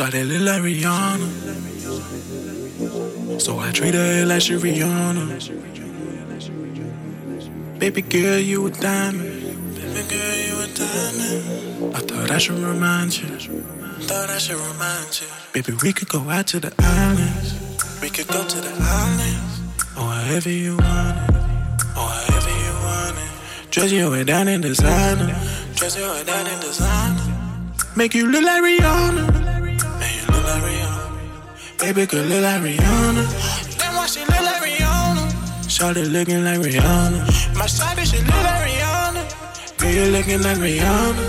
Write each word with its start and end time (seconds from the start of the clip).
Shawty 0.00 0.24
look 0.26 0.40
like 0.40 0.62
Rihanna. 0.62 1.28
So 3.38 3.58
I 3.58 3.70
treat 3.70 3.92
her 3.92 4.24
like 4.24 4.40
she 4.40 4.54
Rihanna. 4.54 5.28
Baby 7.78 8.00
girl, 8.00 8.38
you 8.38 8.66
a 8.66 8.70
diamond. 8.70 9.28
Baby 9.74 10.02
girl, 10.08 10.36
you 10.48 10.58
a 10.64 10.66
diamond. 10.72 11.94
I 11.94 12.00
thought 12.00 12.30
I 12.30 12.38
should 12.38 12.56
remind 12.60 13.18
you. 13.18 13.28
Thought 14.08 14.30
I 14.30 14.38
should 14.38 14.56
remind 14.56 15.20
you. 15.20 15.26
Baby, 15.52 15.74
we 15.82 15.92
could 15.92 16.08
go 16.08 16.30
out 16.30 16.46
to 16.46 16.60
the 16.60 16.72
islands. 16.78 17.52
We 18.00 18.08
could 18.08 18.28
go 18.28 18.42
to 18.42 18.58
the 18.58 18.72
islands. 18.80 19.60
Or 19.98 20.04
wherever 20.08 20.48
you 20.48 20.78
want 20.78 21.18
it. 21.28 21.34
Or 21.94 22.08
wherever 22.08 22.48
you 22.48 22.72
want 22.86 23.18
it. 23.18 23.70
Dress 23.70 23.92
you 23.92 24.10
way 24.10 24.24
down 24.24 24.48
in 24.48 24.62
designer. 24.62 25.36
Dress 25.74 25.98
you 25.98 26.08
way 26.08 26.24
down 26.24 26.46
in 26.46 26.58
designer. 26.60 27.36
Make 27.96 28.14
you 28.14 28.30
look 28.30 28.42
like 28.42 28.62
Rihanna. 28.62 29.29
Baby 31.80 32.06
could 32.06 32.26
look 32.26 32.42
like 32.42 32.60
Rihanna. 32.62 33.24
Then 33.78 33.94
why 33.96 34.06
she 34.06 34.20
look 34.20 34.40
like 34.48 34.62
Rihanna? 34.62 35.24
Shawty 35.64 36.10
looking 36.12 36.44
like 36.44 36.58
Rihanna. 36.60 37.20
My 37.56 37.64
shawty 37.66 38.04
she 38.04 38.18
look 38.18 38.42
like 38.44 38.62
Rihanna. 38.68 39.78
Girl 39.78 39.90
you 39.90 40.04
looking 40.12 40.42
like 40.42 40.58
Rihanna. 40.58 41.24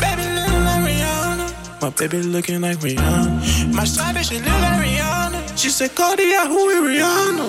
Baby 0.00 0.24
looking 0.36 0.64
like 0.68 0.82
Rihanna. 0.88 1.82
My 1.82 1.90
baby 1.90 2.22
looking 2.22 2.60
like 2.60 2.78
Rihanna. 2.78 3.74
My 3.74 3.82
shawty 3.84 4.22
she 4.22 4.36
look 4.36 4.46
like 4.46 4.80
Rihanna. 4.84 5.58
She 5.58 5.68
said 5.68 5.94
Cartier 5.96 6.46
who 6.46 6.68
is 6.70 6.80
Rihanna? 6.88 7.46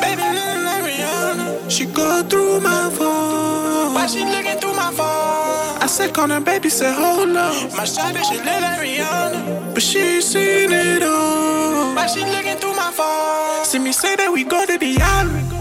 Baby 0.00 0.22
looking 0.36 0.64
like 0.68 0.82
Rihanna. 0.88 1.70
She 1.70 1.86
go 1.86 2.22
through 2.22 2.60
my 2.60 2.90
phone. 2.96 3.94
Why 3.94 4.06
she 4.06 4.24
looking 4.24 4.58
through 4.60 4.74
my 4.74 4.92
phone? 4.92 5.82
I 5.82 5.86
said 5.88 6.14
call 6.14 6.28
her 6.28 6.40
baby 6.40 6.68
said 6.68 6.94
hold 6.94 7.36
up. 7.36 7.54
My 7.76 7.84
shawty 7.84 8.22
she 8.22 8.36
look 8.36 8.46
like 8.46 8.80
Rihanna. 8.86 9.74
But 9.74 9.82
she 9.82 10.20
seen 10.20 10.70
it 10.72 11.02
all. 11.02 11.47
She 12.08 12.24
looking 12.24 12.56
through 12.56 12.74
my 12.74 12.90
phone? 12.90 13.64
See 13.66 13.78
me 13.78 13.92
say 13.92 14.16
that 14.16 14.32
we 14.32 14.42
go 14.44 14.64
to 14.64 14.78
the 14.78 14.96
island. 14.98 15.52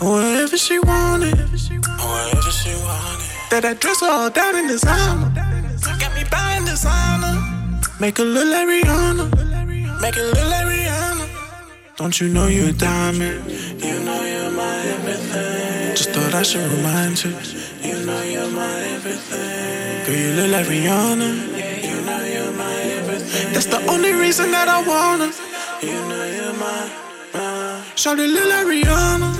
Wherever 0.00 0.58
she 0.58 0.78
wanted, 0.80 1.36
wherever 1.38 1.56
she 1.56 2.74
wanted. 2.74 3.50
That 3.50 3.64
I 3.64 3.74
dress 3.74 4.02
all 4.02 4.30
down 4.30 4.56
in 4.56 4.66
designer. 4.66 5.30
Got 6.00 6.12
me 6.16 6.24
buying 6.30 6.64
designer. 6.64 7.34
Make 8.00 8.18
her 8.18 8.24
look 8.24 8.48
like 8.54 8.66
Rihanna. 8.66 9.26
Make 10.02 10.16
her 10.16 10.26
look 10.26 10.48
like 10.50 10.66
Rihanna. 10.66 11.96
Don't 11.96 12.20
you 12.20 12.28
know 12.28 12.48
you're 12.48 12.70
a 12.70 12.72
diamond? 12.72 13.48
You 13.80 14.00
know 14.00 14.20
you're 14.24 14.50
my 14.50 14.76
everything. 14.94 15.94
Just 15.96 16.10
thought 16.10 16.34
I 16.34 16.42
should 16.42 16.68
remind 16.72 17.22
you. 17.24 17.30
You 17.88 18.04
know 18.04 18.22
you're 18.24 18.50
my 18.50 18.80
everything. 18.96 20.04
Girl, 20.04 20.16
you 20.16 20.32
look 20.34 20.50
like 20.50 20.66
Rihanna. 20.66 21.30
Yeah, 21.58 21.90
You 21.90 22.00
know 22.04 22.24
you're. 22.24 22.43
That's 23.54 23.66
the 23.66 23.78
only 23.88 24.12
reason 24.12 24.50
that 24.50 24.66
I 24.66 24.82
wanna. 24.82 25.30
You 25.80 25.94
know 26.08 26.24
you're 26.26 26.52
my, 26.54 26.90
my. 27.32 27.82
Shawty 27.94 28.26
like 28.26 28.66
Rihanna. 28.66 29.30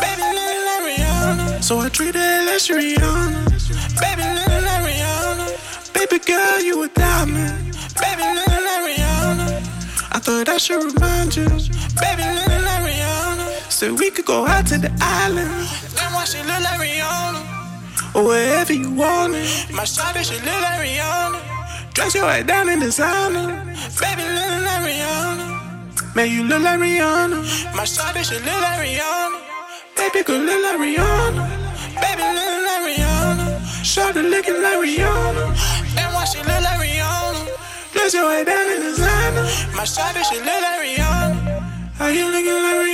Baby 0.00 0.24
like 0.24 0.82
Rihanna. 0.88 1.62
So 1.62 1.78
I 1.78 1.90
treat 1.90 2.14
her 2.14 2.46
like 2.46 2.62
Rihanna. 2.62 3.44
Baby 4.00 4.22
like 4.24 4.82
Rihanna. 4.88 5.92
Baby 5.92 6.18
girl, 6.24 6.60
you 6.62 6.82
a 6.82 6.88
diamond. 6.88 7.76
Baby 8.00 8.22
like 8.22 8.84
Rihanna. 8.88 9.48
I 10.12 10.18
thought 10.18 10.48
I 10.48 10.56
should 10.56 10.82
remind 10.94 11.36
you. 11.36 11.44
Baby 11.44 12.24
like 12.24 12.82
Rihanna. 12.88 13.70
So 13.70 13.92
we 13.92 14.10
could 14.10 14.24
go 14.24 14.46
out 14.46 14.66
to 14.68 14.78
the 14.78 14.90
island. 14.98 15.50
Then 15.92 16.10
why 16.14 16.24
she 16.24 16.38
look 16.38 16.60
like 16.64 16.80
Rihanna? 16.80 18.14
Or 18.14 18.24
wherever 18.28 18.72
you 18.72 18.90
want 18.92 19.34
it. 19.34 19.70
My 19.70 19.82
shawty 19.82 20.24
she 20.24 20.36
look 20.40 20.62
like 20.62 20.80
Rihanna. 20.80 21.47
Dress 21.98 22.14
your 22.14 22.30
head 22.30 22.46
down 22.46 22.68
in 22.68 22.78
designer. 22.78 23.58
Baby 23.98 24.22
look 24.22 24.62
like 24.62 24.82
Rihanna. 24.86 26.14
Man, 26.14 26.30
you 26.30 26.44
look 26.44 26.62
like 26.62 26.78
Rihanna. 26.78 27.74
My 27.74 27.82
shawty 27.82 28.22
she 28.22 28.36
look 28.36 28.60
like 28.62 28.78
Rihanna. 28.78 29.40
Baby 29.96 30.22
could 30.22 30.42
look 30.46 30.62
like 30.62 30.78
Rihanna. 30.78 31.42
Baby 31.98 32.22
look 32.38 32.58
like 32.68 32.82
Rihanna. 32.86 33.46
Shawty 33.82 34.22
looking 34.30 34.62
like 34.62 34.78
Rihanna. 34.78 35.44
Then 35.96 36.14
why 36.14 36.24
she 36.24 36.38
look 36.38 36.62
like 36.62 36.78
Rihanna? 36.78 37.48
Dress 37.92 38.14
your 38.14 38.30
head 38.30 38.46
down 38.46 38.70
in 38.70 38.80
designer. 38.80 39.42
My 39.74 39.82
shawty 39.82 40.22
she 40.30 40.38
look 40.38 40.60
like 40.66 40.80
Rihanna. 40.86 41.98
Are 41.98 42.12
you 42.12 42.26
looking 42.30 42.62
like 42.62 42.76
Rihanna? 42.76 42.87